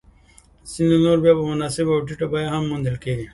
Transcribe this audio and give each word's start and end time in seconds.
ځیني 0.71 0.97
نور 1.05 1.17
بیا 1.23 1.33
په 1.37 1.43
مناسبه 1.51 1.91
او 1.93 2.05
ټیټه 2.07 2.27
بیه 2.31 2.49
هم 2.53 2.63
موندل 2.69 2.95
کېږي 3.03 3.27